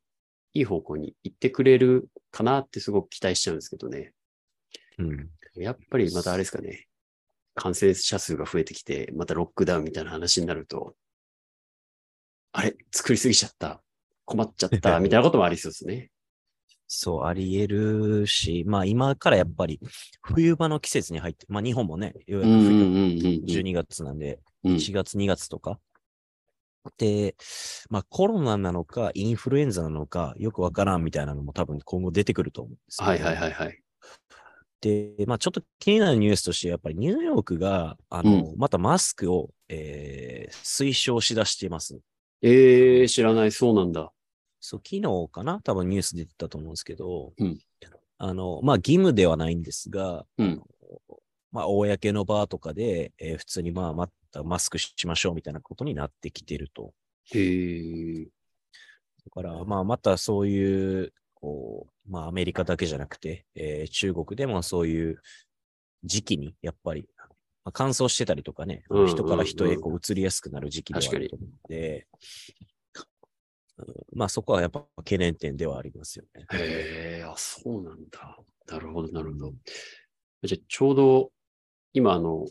[0.54, 4.14] いい方向に行ってくれるかなってすごく期待しちゃうんですけどね。
[4.98, 5.30] うん。
[5.56, 6.88] やっぱりまたあれですかね。
[7.54, 10.96] 感染者数が増えてきて、またロックダウンみたいな話になると、
[12.52, 12.76] あれ？
[12.92, 13.82] 作りすぎちゃった。
[14.26, 15.00] 困っちゃった。
[15.00, 16.12] みたいなこともありそうですね。
[16.88, 17.68] そう、あり得
[18.22, 19.80] るし、まあ今からやっぱり
[20.22, 22.84] 冬場の季節に入って、まあ日本もね、ようやく冬、
[23.46, 25.80] 12月なんで、うん1月、2月とか。
[26.98, 27.36] で、
[27.90, 33.80] まあコロナなのか、インフルエンザなのか、よくわからんみたいなのも多分今後出てくると思うんですけどはいはいはいはい。
[34.82, 42.00] で、まあちょっと気になるニュースとして、やっぱりニューヨークが、あの、またマスクを、えー推奨しだしています。
[42.42, 43.52] えー、知らない。
[43.52, 44.12] そうなんだ。
[44.68, 45.62] そう、昨日かな？
[45.62, 47.60] 多分ニュース出てたと思うんですけど、うん
[48.18, 50.64] あの、まあ義務ではないんですが、うん
[51.52, 56.94] まあ公の場とかで、えー普通にまあまたマスクしましょうみたいなことになってきてると。
[57.34, 58.26] へー。
[58.26, 65.22] だから、まあまたそういう、こう、まあアメリカだけじゃなくて、えー中国でもそういう
[66.04, 67.08] 時期に、やっぱり、
[67.64, 72.08] まあ、乾燥してたりとかね、うんうんうん人から人へこう移りやすくなる時期ではあると思うので、
[72.60, 72.68] うん
[74.14, 76.46] まあそこはやっぱ懸念点ではありますよね。
[76.54, 78.38] へえ、あ、そうなんだ。
[78.68, 79.54] なるほど、なるほど。
[80.44, 81.32] じゃあ、ちょうど、
[81.94, 82.46] 今、あの、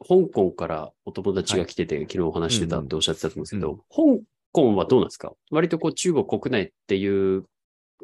[0.00, 5.32] 香港からお友達が来てて、昨日お話ししてたっておっしゃってたと思うんですけど、香港はどうなんですか？
[5.50, 7.44] 割とこう、中国国内っていう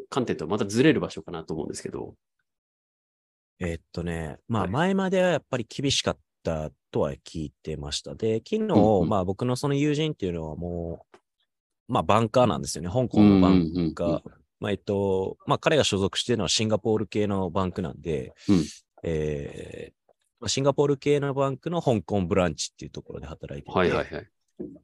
[0.08, 2.14] 観点とはまたずれる場所かなと思うんですけど。
[3.60, 8.14] えーっとね、まはいあ前まではやっぱり厳しかったとは聞いてました。
[8.14, 11.16] で、昨日、うんうんまあ僕のその友人っていうのはもう、
[11.88, 12.90] まあバンカーなんですよね。
[12.90, 14.22] 香港のバンうんうんうんカー。
[14.60, 18.64] まあえっと、まあ彼が所属しているのはシンガポール系のバンクなんで、うん
[19.04, 19.92] えー
[20.40, 24.26] まあシンガポール系のバンクの香港ブランチっていうところで働いてて、はいはいはい。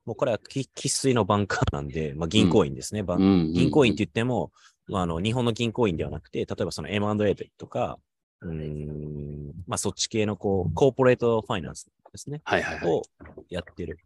[0.05, 3.03] もうこれはき生粋のバンカーなんで、まあ銀行員ですね。
[3.03, 4.51] バンうん銀行員って言っても、
[4.89, 7.99] まあ、あの、日本の銀行員ではなくて、例えばその M&A とか、
[8.41, 12.91] うーん、まあ、そっち系のこう、コーポレートファイナンスですね、はいはいはい。
[12.91, 13.03] を
[13.49, 13.99] やってる。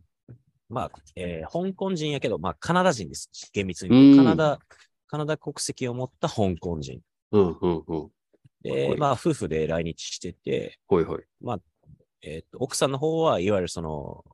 [0.68, 3.30] まあ、えー香港人やけど、まあ、カナダ人です。
[3.52, 4.58] 厳密にカナダ、
[5.06, 7.00] カナダ国籍を持った香港人。
[7.32, 8.08] うんうんうん。
[8.62, 11.20] で、はいまあ、夫婦で来日してて、ほいほい。
[11.40, 11.60] まあ、
[12.22, 14.24] えっと、奥さんの方はいわゆるその、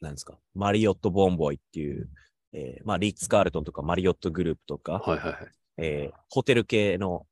[0.00, 2.08] なんですか、マリオット・ボンボイっていう、
[2.52, 5.38] えーまあ、リッツ・カールトンとかマリオットグループとか、はいはいはい。
[5.78, 7.26] えーホテル系の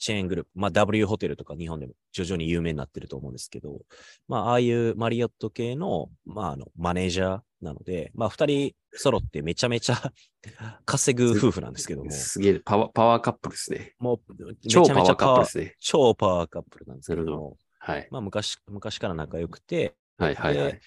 [0.00, 3.80] チェーングループ、まあ W ホテルとか日本でも徐々に有名になってると思うんですけど、
[4.26, 10.12] まあああいうマリオット系の、まああの、マネージャーなので、まあ二人揃ってめちゃめちゃ
[10.86, 13.94] 稼ぐ夫婦なんですけども、すげえ、パワー、パワーカップルですね。
[13.98, 15.76] もうめ超ちゃめちゃパワーカップルですね。
[15.78, 18.08] 超パワーカップルなんですけども、はい。
[18.10, 20.80] まあ昔、昔から仲良くて、はいはいはいで。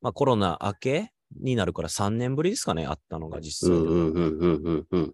[0.00, 5.12] まあコロナ明けになるから3年ぶりですかね、あったのが実際。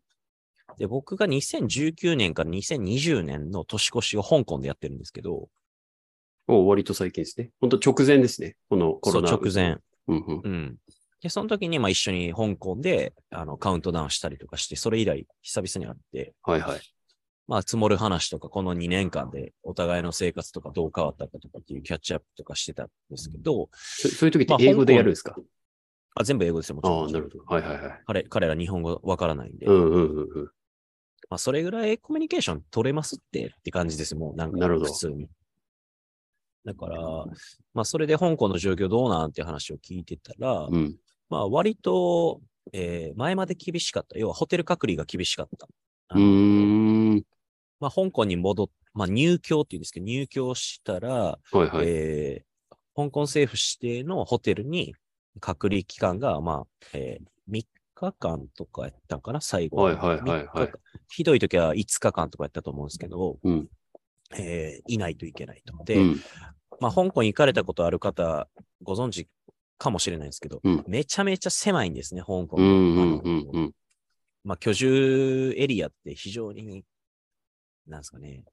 [0.76, 5.48] で、僕が2019年から2020年の年越しを香港でやってるんですけど、
[6.46, 7.50] お割と最近ですね。
[7.61, 8.57] 本当直前ですね。
[8.70, 9.37] このコそうロナ。
[9.37, 9.78] 直前。
[10.09, 10.40] うんうん。
[10.42, 10.76] うん。
[11.20, 16.81] で、その時にまあ一緒に香港であのカウントダウンしたりとかして、それ以来久々に会って、はいはい。
[17.46, 25.37] まあ積もる話とか、この2年間でお互いの生活とかどう変わったかとかっていうキャッチアップとかしてたんですけど、そそういう時っまあて英語でやるんですか、
[26.14, 27.04] あ全部英語ですよ、もちろん。
[27.04, 27.44] ああ、なるほど。
[27.46, 28.02] はいはいはい。
[28.07, 30.50] 彼彼ら日本語わからないんで、うんうんうんうん。
[31.31, 35.28] まあそれぐらいコミュニケーション取れますってって感じですもうなんか普通に。
[36.64, 37.00] だから、
[37.74, 40.96] まあそれで香港の状況どうなんて話を聞いてたら、うん。
[41.31, 42.40] まあ割と、
[42.72, 44.18] えー前まで厳しかった。
[44.18, 45.66] 要はホテル隔離が厳しかった。
[46.09, 47.22] あうん。
[47.81, 51.87] まあ香港に戻っ、まあ入居っていうんですけど、入居したら、はいはい。
[51.87, 52.48] えー
[52.94, 54.92] 香港政府指定のホテルに
[55.38, 57.64] 隔離期間が、まあ、えー3
[57.98, 59.82] 日間とかやったんかな、最後。
[59.82, 60.80] はいはいはいはい3日間
[61.11, 63.68] ひどい時は5日間とかやったと思うんですけど、うん
[64.37, 65.84] えーいないといけないと。
[65.84, 66.20] で、うん。
[66.80, 68.48] まあ、香港行かれたことある方、
[68.82, 69.28] ご存知
[69.78, 72.58] かもしれないですけど、うんめちゃめちゃ狭いんですね、香港の。
[72.58, 73.72] うんうんあのうんうん。
[74.44, 76.84] まあ、居住エリアって非常に、
[77.87, 78.44] なんですかね。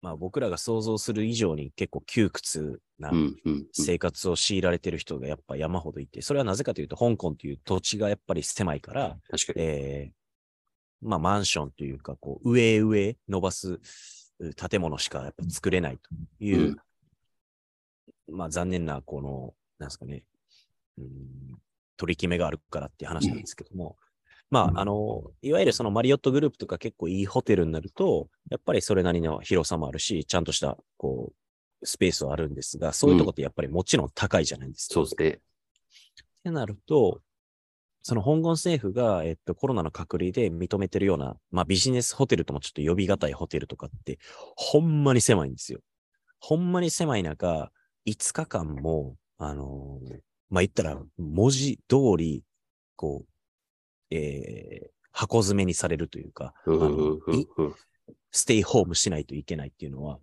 [0.00, 3.66] まあ、僕らが想像する以上に結構窮屈なうんうん。
[3.72, 9.64] 生活を強いられてる人がやっぱ山ほどいて、それはなぜかというと、香港という土地がやっぱり狭いから、確かに。
[9.64, 10.18] えー
[11.00, 13.80] まあ、マンションというか、こう、上へ上へ伸ばす
[14.40, 16.10] う建物しかやっぱ作れないと
[16.44, 16.76] いう、
[18.28, 20.24] まあ、残念な、この、なんですかね、
[20.98, 21.06] うん、
[21.96, 23.96] 取り決めがあるからっていう話なんですけども、
[24.50, 31.32] まあ、あの、いわゆるそのマリオットグループとか結構いいホテルになると、やっぱりそれなりの広さもあるし、ちゃんとした、こ
[31.82, 34.94] う、スペースはあるんですが、そういうとこってやっぱりもちろん高いじゃないですか。
[34.94, 35.28] そうですね。
[35.28, 35.40] っ
[36.44, 37.20] てなると、
[38.02, 44.18] その香港政府が、えっと、コロナの隔離で認めてるような、まあビジネスホテルともちょっと呼び難いホテルとかって、
[44.56, 45.80] ほんまに狭いんですよ。
[46.40, 47.70] ほんまに狭い中、
[48.06, 52.42] 5日間も、あのーまあ言ったら、文字通り、
[52.96, 53.28] こう、
[54.10, 56.54] えー箱詰めにされるというか。
[58.30, 60.20] ステイホームしないといけないっていうのは、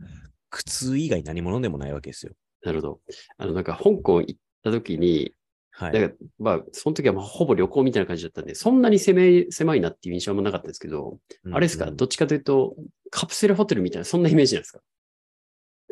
[0.50, 2.34] 苦痛以外何者でもないわけですよ。
[2.63, 3.00] なるほど。
[3.38, 5.34] あの、なんか香港行った時に、
[5.71, 5.91] はい。
[5.91, 11.19] だからまあ、その時はまあほぼ旅行みたいな感じだったんで、そんなに狭い狭いなっていう印象もなかったんですけど、
[11.52, 12.76] あれですか、うんどっちかというと、
[13.10, 14.80] カプセルホテルみたいな、そんなイメージなんですか？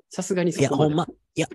[0.10, 0.90] さすがにそいや、こまで。
[0.92, 1.48] ほんま、いや、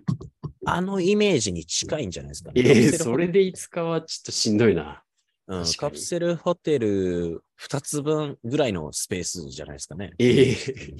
[0.66, 2.61] あのイメージに近いんじゃないですかね。
[2.61, 5.03] ええカプセルホそれで5日はちょっとしんどいな。
[5.48, 10.12] うんカプセルホテル2つ分ぐらいのスペースじゃないですかね。
[10.18, 10.56] ええ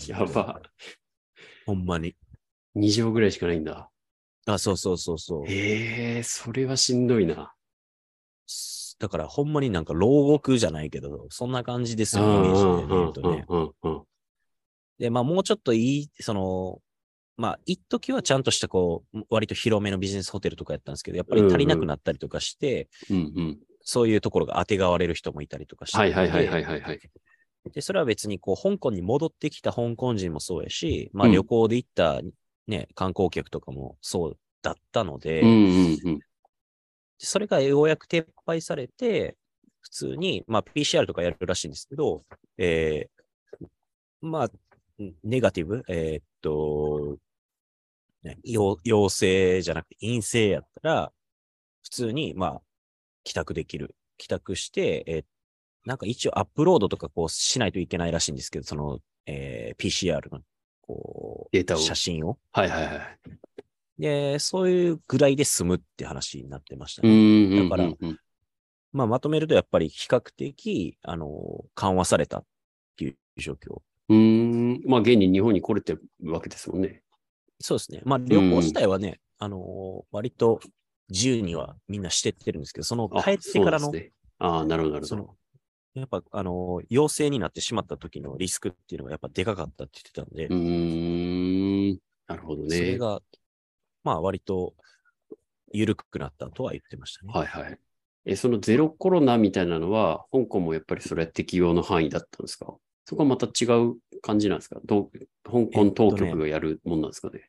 [0.07, 0.61] やば。
[1.67, 2.17] ほんまに。
[2.75, 3.91] 2畳ぐらいしかないんだ。
[4.47, 5.45] あ、そうそうそうそう。
[5.47, 7.53] ええそれはしんどいな。
[8.99, 13.45] だからほんまになんか牢獄じゃないけど、そんな感じですよ、イメージで見るとね。
[13.49, 14.03] うんうんうん
[14.99, 16.81] で、まあもうちょっといい、その、
[17.37, 23.59] まあ一時はちゃんとしたこう、割と広めのビジネスホテルとかやったんですけど、やっぱり足りなくなったりとかして、うんうん。
[23.91, 25.97] そういうところが当てがわれる人もいたりとかして。
[25.97, 27.01] はいはいはいはいはいはい。
[27.73, 32.21] で、それは別にこう、香港に戻ってきた香港人もそうやし、まあうん旅行で行った
[32.67, 36.19] ね、観光客とかもそうだったので、うんうんうん。
[37.17, 39.39] それがようやく撤廃されて、
[39.81, 42.25] 普通に、まあ PCR とかやるらしいんですけど、
[42.59, 43.67] えー、
[44.21, 44.49] まあ、
[45.25, 47.17] ネガティブ、えーっと、
[48.85, 51.13] 陽性じゃなくて陰性やったら、
[51.85, 52.63] 普通に、まあ、
[53.29, 53.95] 帰宅できる。
[54.17, 55.25] 帰宅して、えー
[55.85, 60.41] なんか一応アップロードとかこうしないといけないらしいんですけど、その、えー PCR の、
[60.83, 62.39] こう、データを写真を。
[62.53, 63.19] はいはいはい。
[63.99, 67.63] で、そういうぐらいで済むって話になってましたね。
[67.63, 67.91] だから
[68.93, 72.45] まあ、まとめるとやっぱり比較的、あの、緩和されたっ
[72.97, 73.81] ていう状況。
[74.09, 74.83] うーん。
[74.85, 77.03] まあ、現に日本に来れてるわけですもんね。
[77.61, 78.03] そうですね。
[78.05, 80.61] まあ、旅行自体はね、あの、割と
[81.11, 83.93] 自由にはみんなしてってるんですけど、そのあ帰ってからの、
[84.39, 85.37] ああ、なるほどなるほど。
[85.95, 91.99] やっぱ、あの、陽性になってしまった時のリスクっていうのがやっぱでかかったって言ってたんで、うーん。
[92.27, 92.77] なるほどね。
[92.77, 93.21] それが、
[94.05, 94.75] まあ割と
[95.73, 97.33] 緩くなったとは言ってましたね。
[97.35, 97.79] はいはい。
[98.27, 102.75] え、そのゼロコロナみたいなのは、香港もやっぱりそれは適用の範囲だったんですか？
[103.07, 104.79] そこはまた違う感じなんですか？
[104.85, 107.49] どう香港当局がやるもんなんですかね、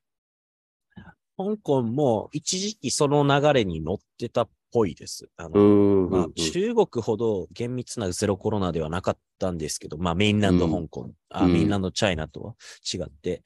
[1.40, 5.30] 香港も一時期その流れに乗ってたっぽいです。
[5.38, 6.10] あうの。
[6.10, 12.56] ま中国ほど厳密なゼロコロナではなかったんですけど、まあ、メインランドうん香港、あうんメインランドチャイナとは
[12.94, 13.42] 違って、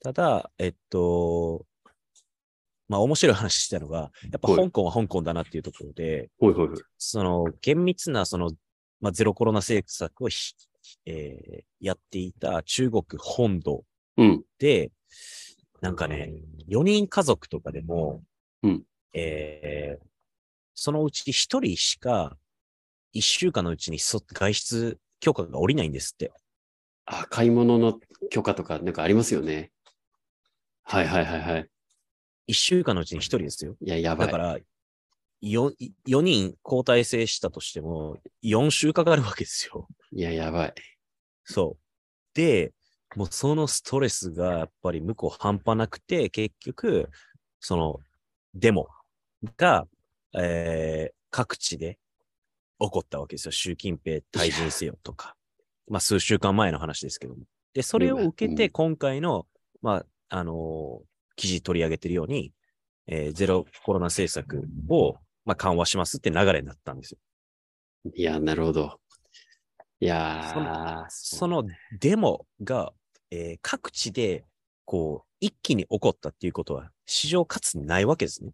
[0.00, 1.66] ただ、えっと、
[2.88, 6.54] まあ、面白い話したのが、やっぱはい香港は香港だなっていうところで、ほい。
[6.96, 8.50] その厳密なその、
[9.02, 10.54] まあ、ゼロコロナ政策をひ、
[11.04, 13.84] えーやっていた中国本土
[14.16, 14.42] うん。
[15.80, 16.32] で、なんかね、
[16.66, 18.22] 4人家族とかでも、
[18.62, 20.08] うんえー
[20.80, 22.36] そのうち1人しか、
[23.12, 26.30] 1週間のうちにそ外出許可が下りないんですって。
[27.04, 27.98] あ、買い物の
[28.30, 29.72] 許可とかなんかありますよね。
[30.84, 31.68] はいはいはいはい。
[32.46, 33.74] 1週間のうちに1人ですよ。
[33.80, 34.26] いや、やばい。
[34.28, 34.58] だから、
[35.42, 35.74] 4,
[36.06, 39.88] 4人交代制したとしても、4週かかるわけですよ。
[40.12, 40.74] いや、やばい。
[41.42, 41.78] そう。
[42.34, 42.72] で、
[43.16, 47.08] もうそのストレスがやっぱり向こう半端なくて、結局、
[47.60, 48.00] その、
[48.54, 48.88] デモ
[49.56, 49.86] が、
[50.36, 51.98] えー各地で
[52.80, 53.52] 起こったわけですよ。
[53.52, 55.36] 習近平退陣せよとか。
[55.88, 57.42] まあ数週間前の話ですけども。
[57.74, 59.46] で、それを受けうんて今回の、
[59.82, 59.96] ま
[60.30, 62.52] あ、あのー記事取り上げてるように、
[63.06, 67.18] えーゼロコロナ政策を、まあ、緩和しますって流れになったんですよ。
[68.14, 68.98] いや、なるほど。
[70.00, 71.64] いやー、その
[72.00, 72.92] デモが、
[73.30, 74.44] えー各地で、
[74.84, 78.52] こう、一気に起こったっていうことは、史上かつないわけですね。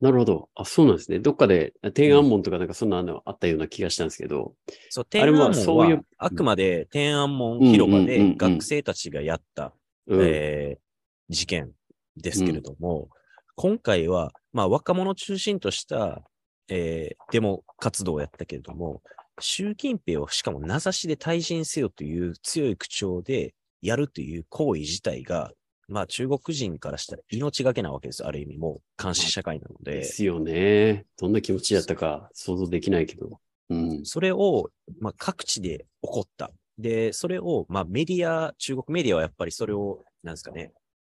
[0.00, 0.50] なるほど。
[0.54, 1.18] あ、そうなんですね。
[1.18, 4.54] どっかで天安門とかなんかそんなのあったような気がしたんですけど。
[4.90, 9.72] そう、天安門はそういうあくまで天安門広場でうんうんうんうん学生たちがやった、
[10.06, 10.20] うん。
[10.22, 10.84] えー
[11.30, 11.70] 事件
[12.18, 13.08] ですけれども、
[13.56, 16.22] 今回は、まあ、若者を中心とした、
[16.68, 19.00] えーデモ活動をやったけれども、
[19.40, 25.52] 習近平をしかも名指しで退陣せよという強い口調でやるという行為自体が、
[25.88, 28.24] まあ中国人からしたら命がけなわけです。
[28.24, 29.96] ある意味もう監視社会なので。
[29.96, 31.06] ですよね。
[31.18, 33.40] どんな気持ちだったか想像できないけど。
[33.70, 34.04] うん。
[34.04, 34.70] それを、
[35.00, 36.50] まあ、各地で起こった。
[36.78, 40.72] で、それを、まあ、メディア、中国メディアはやっぱりそれを、なんですかね、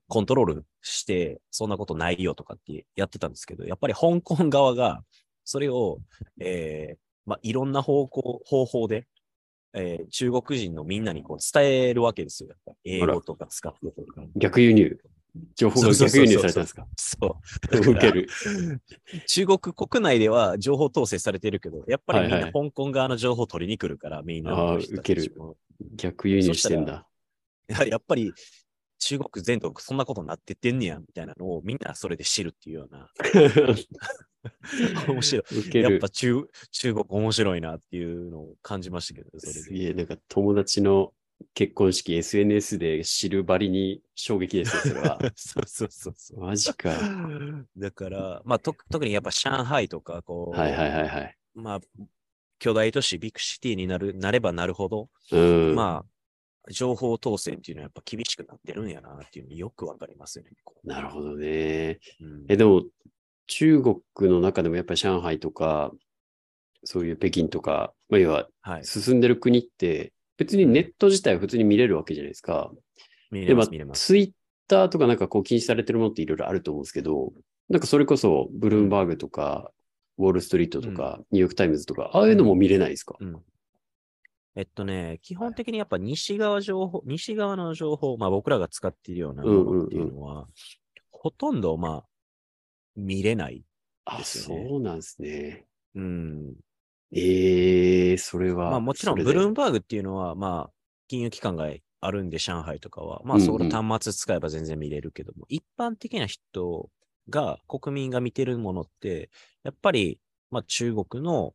[0.09, 5.03] コントロールして、そんなことないよとかってやってたんですけど、やっぱり香港側が、
[5.45, 5.99] それを、
[6.41, 9.07] えーまあ、いろんな方向、方法で、
[9.75, 12.51] えー中国人のみんなにこう伝えるわけですよ。
[12.85, 14.23] 英語とか使ってとか。
[14.37, 14.99] 逆輸入。
[15.55, 16.87] 情報が逆輸入されたんですか？
[16.97, 17.37] そ
[17.73, 17.77] う。
[17.91, 18.29] 受ける。
[19.27, 25.57] 中国国内では情報統制されてるけど、やっぱりみんはいはない香港側の情報を取りに来るから、みんなあーの人たち受けるも
[25.95, 27.07] 逆輸入してんだ。
[27.69, 28.33] やっぱり
[28.99, 33.11] 中国全土そんなことになってってんねや、みたいなのをみんなそれで知るっていうような、
[35.09, 35.79] 面白い。
[35.79, 36.09] やっぱ。
[36.09, 39.59] 中中国面白いなっていうのを感じましたけど、それで。
[39.59, 41.13] すげえ、なんか友達の
[41.55, 45.19] 結婚式 SNS で知るばりに衝撃ですよ、それは。
[45.37, 46.41] そうそうそうそう。
[46.41, 46.95] マジか。
[47.77, 51.37] だから、まあ、と特にやっぱ上海とか、こう、はいはいはいはい。
[51.55, 51.81] まあ、
[52.59, 55.75] 巨大都市、ビッグシティになる、なればなるほど、うん。
[55.75, 60.51] まあ、情報統制っていうのはやっぱ厳しくなってるんやなっていうのよくわかりますよね。
[60.85, 62.01] なるほどね。
[62.21, 62.85] うんえ、でも、
[63.47, 65.93] 中国の中でもやっぱり上海とか、
[66.85, 68.85] そういう北京とか、まあ、要ははい。
[68.85, 72.71] 進んでる国って、別にネット自体は普通に見れるわけじゃないですか。
[73.31, 74.07] 見れます、見れ、ます。
[74.07, 74.31] ツイッ
[74.69, 77.33] ターとかなんかこう禁止されてるものっていろいろあると思うんですけど、
[77.69, 79.73] なんかそれこそ、ブルームバーグとか、
[80.19, 83.43] ウォールストリートとか、ニューヨークタイムズとか、ああいうのも見れないですか、うん。
[84.55, 90.47] えっとね、基本的にやっぱ西側情報、西側の情報、まあ僕らが使っているようなものっていうのは、
[91.11, 92.05] ほとんどまあ、
[92.97, 93.65] 見れない。
[94.05, 95.67] あ、ですよねそうなんですね。
[95.95, 96.55] うん。
[97.13, 98.71] ええそれは。
[98.71, 100.73] まあもちろん、ブルームバーグっていうのは、まあ、
[101.09, 101.69] 金融機関が
[102.01, 106.91] あるんで、上海とかは、まあうんうんそこの端末使えば全然見れるけども、一般的な人
[107.29, 109.31] が、国民が見てるものって、
[109.63, 110.19] やっぱり、
[110.51, 111.55] まあ中国の、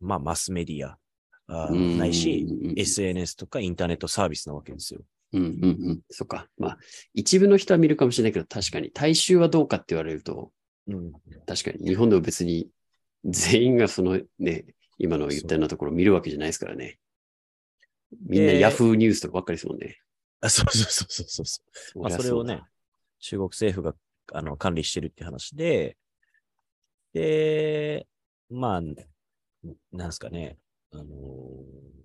[0.00, 0.98] まあマスメディア、
[1.46, 5.00] あーうんないし、うんうん SNS とかインターネットサービスなわけですよ。
[5.32, 6.00] うんうんうん。
[6.10, 6.48] そっか。
[6.58, 6.78] まあ、
[7.12, 10.52] 一部の人は見るかもしれないけど、確かに、大衆はどうかって言われると、
[10.88, 11.12] うん。
[11.46, 12.68] 確かに、日本でも別に、
[13.24, 14.64] 全員がそのね、
[14.98, 16.98] 今の言ったようなところを見るわけじゃないですからね。
[18.26, 19.98] みんなでヤフーニュースとかばっかりですもんね。
[20.40, 21.62] あそうそうそうそうそうそ
[22.00, 22.02] う。
[22.02, 22.62] まあ、それをね、
[23.20, 23.94] 中国政府が
[24.32, 25.96] あの管理してるって話で、
[27.12, 28.06] で、
[28.50, 28.80] まあ、
[29.92, 30.58] なんですかね、
[30.92, 31.98] あのー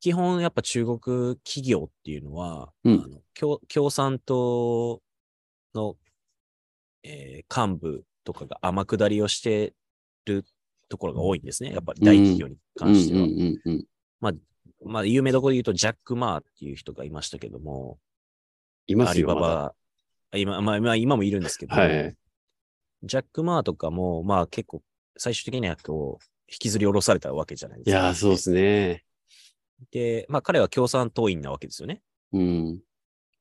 [0.00, 5.02] 基基本やっぱ中国企業っていうのは、うんあの共共産党
[5.74, 5.96] の、
[7.02, 9.72] えー幹部とかが天下りをして
[10.26, 10.44] る
[10.88, 11.72] ところが多いんですね。
[11.72, 13.22] やっぱり大企業に関しては。
[13.22, 13.84] うんうんうんうん。
[14.84, 17.98] まあ、有名どころで言うと、ジャック・マーっていう人がいましたけども、
[18.88, 19.40] アリいますよ、まだ。
[19.40, 19.74] バ
[20.32, 22.16] バ、今、まあ、まあ、今もいるんですけど、はい。
[23.02, 24.82] ジャック・マーとかも、まあ結構、
[25.16, 28.00] 最終的にはこう、引きずり下ろされたわけじゃないですか。
[28.00, 29.04] いやー、そうですね。
[29.90, 32.02] で、まあ彼は共産党員なわけですよね。
[32.32, 32.80] うん。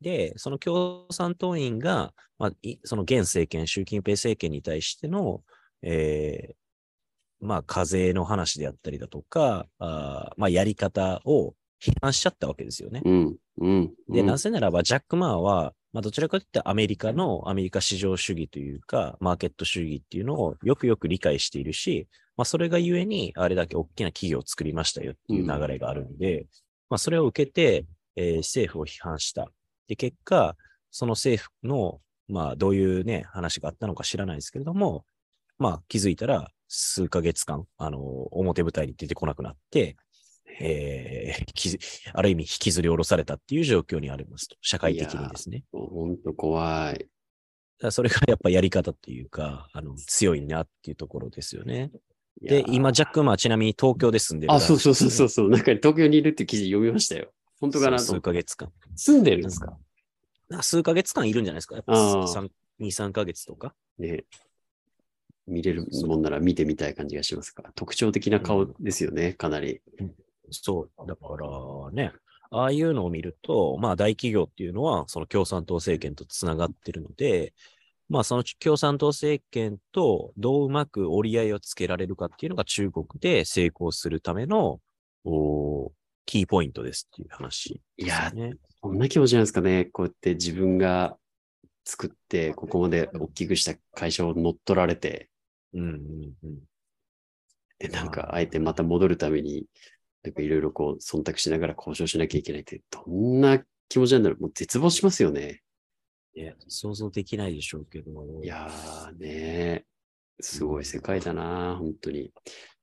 [0.02, 5.41] で、その共産党員が、まあ、いその現政権、習近平政権に対しての、
[5.82, 6.56] えー
[7.39, 13.02] まあ、課税の話であったりだとか、あーまあ、やり方を批判しちゃったわけですよね。
[13.06, 13.36] うん。
[13.60, 13.93] うん。
[14.10, 26.45] で、うんなぜならば、ジャック・マーは、まあ、どちらかといってアメリカの、アメリカ市場主義というか、マーケット主義っていうのをよくよく理解しているし、まあ、それがゆえに、あれだけ大きな企業を作りましたよっていう流れがあるんで、
[26.89, 27.86] まあ、それを受けて、
[28.16, 29.52] えー政府を批判した。
[29.88, 30.56] で、結果、
[30.92, 35.06] その政府の、まあ、どういうね、話があったのか知らないですけれども、
[35.58, 39.96] まあ、気づいたら、数ヶ月間、あの、表舞台に出てこなくなって、
[40.60, 41.78] えーき
[42.14, 44.56] ある意味引きずり下ろされたっていう状況にありますと。
[44.62, 45.64] 社会的にですね。
[45.72, 47.08] ほんと怖い。
[47.92, 51.92] それがやっぱやり方っていうか、あの、強いなっていうところですよね。
[52.42, 55.50] で、今、ジャック・マーちなみに東京で住んでるらあ、そうそうそうそう。
[55.50, 57.32] なんか東京にいるって記事読みましたよ。
[57.60, 58.22] 本当かなと数。
[58.22, 58.72] ヶ月間。
[58.95, 59.78] 住んでるんですか？
[60.62, 61.76] 数ヶ月間いるんじゃないですか？
[61.76, 62.49] やっぱあー3
[62.80, 63.74] 2、3ヶ月とか。
[63.97, 64.26] ね。
[65.47, 69.82] 見れるもんなら見てみたい感じがしますが、特徴的な顔ですよね、かなり。
[70.51, 71.08] そう。
[71.08, 72.12] だからね、
[72.51, 77.53] ああいうのを見ると、まあ大企業っていうのは、その共産党政権とつながってるので、
[78.10, 84.80] まあその共産党政権とどううまく折り合いをつけられるかっていうのが中国で成功するための、
[85.24, 85.91] お
[86.28, 88.53] キーポイントですっていう話ですよね。
[88.82, 89.86] こんな気持ちなんですかね。
[89.86, 91.17] こうやって自分が
[91.86, 95.30] 作って、ここまで大きくした会社を乗っ取られて、
[95.73, 96.59] うんうんうん。
[97.80, 99.65] で、なんか、あえてまた戻るために、
[100.23, 104.41] なんかいろいろこう、忖度しながら交渉しなきゃいけないって、どんな気持ちなんだろう。
[104.43, 105.61] もう絶望しますよね。
[106.36, 108.43] いや想像できないでしょうけど。
[108.43, 109.86] いやーね
[110.39, 112.32] すごい世界だな、本当に。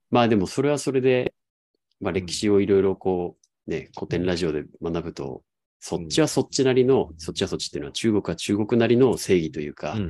[0.09, 1.33] まあでもそれはそれで、
[2.01, 3.37] まあ歴史をいろいろこ
[3.67, 5.43] う、ね、古典ラジオで学ぶと、
[5.79, 10.09] そっちはそっちなりの、そっちはそっちっていうのは中国は中国なりの正義というか、うん。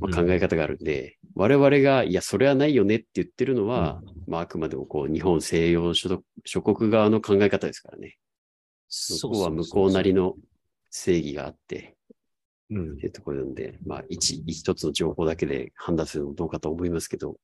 [0.00, 8.18] まあ、考え方があるんで、我々が、いや、それはないよねって言ってるのは、まああくまでもこう、日本西洋諸国諸国側の考え方ですからね。
[8.88, 10.34] 向こうは向こうなりの
[10.90, 11.96] 正義があって、
[12.70, 12.92] うん。
[12.94, 17.36] っていうところなんで、まあ、一、一つの情報だけで判断するのもどうかと思いますけど、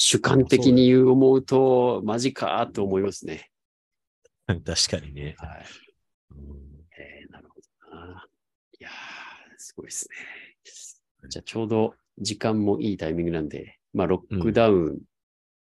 [0.00, 3.50] 主観的に思うと、マジかと思いますね。
[4.46, 5.34] 確かにね。
[5.38, 5.66] はい。
[6.30, 8.26] うんえーなるほどな。
[8.78, 8.92] いやー、
[9.58, 10.16] すごいですね。
[11.28, 15.00] じゃあ、ちょうど時間もいいタイミングなんで、まあ、ロックダウン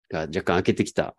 [0.08, 1.14] が若干開けてきた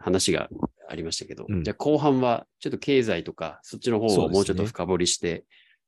[0.00, 0.50] 話が
[0.88, 5.44] ありましたけど、うんじゃあ後半はちょっと経済とか、そっちの方をもうちょっと深掘りして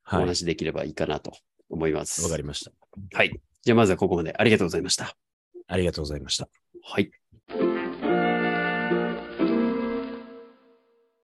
[0.06, 0.20] おはい。
[0.20, 1.32] 話できればいいかなと
[1.68, 2.22] 思います。
[2.22, 2.72] わかりました。
[3.12, 3.40] はい。
[3.62, 5.16] じゃあ、まずはここまでありがとうございました。
[5.70, 6.48] ありがとうございました。
[6.82, 7.10] はい。